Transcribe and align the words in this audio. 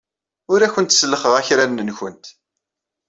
Ur 0.51 0.59
awent-sellxeɣ 0.65 1.33
akraren-nwent. 1.39 2.25